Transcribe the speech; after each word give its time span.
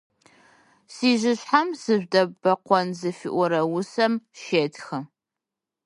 «Сижъышъхьэм 0.93 1.67
сыжъудэбэкъон» 1.81 2.87
зыфиӏорэ 2.99 3.61
усэм 3.77 4.13
щетхы. 4.39 4.99